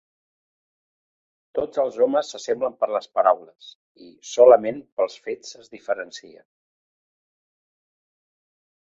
Tots 1.59 1.81
els 1.83 1.99
homes 2.05 2.31
s'assemblen 2.35 2.79
per 2.79 2.89
les 2.95 3.07
paraules, 3.19 3.69
i 4.07 4.11
solament 4.33 4.83
pels 5.01 5.21
fets 5.29 5.55
es 5.63 5.73
diferencien. 5.79 6.45